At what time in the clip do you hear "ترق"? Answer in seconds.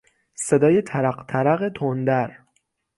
0.81-1.25, 1.27-1.69